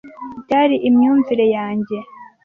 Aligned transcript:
byari 0.43 0.75
imyumvire 0.89 1.45
yanjye. 1.55 1.97